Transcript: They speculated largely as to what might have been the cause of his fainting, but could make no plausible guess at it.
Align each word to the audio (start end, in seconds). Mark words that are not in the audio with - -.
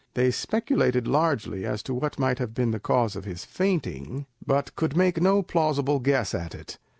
They 0.15 0.31
speculated 0.31 1.05
largely 1.05 1.63
as 1.63 1.83
to 1.83 1.93
what 1.93 2.17
might 2.17 2.39
have 2.39 2.55
been 2.55 2.71
the 2.71 2.79
cause 2.79 3.15
of 3.15 3.25
his 3.25 3.45
fainting, 3.45 4.25
but 4.43 4.75
could 4.75 4.97
make 4.97 5.21
no 5.21 5.43
plausible 5.43 5.99
guess 5.99 6.33
at 6.33 6.55
it. 6.55 6.79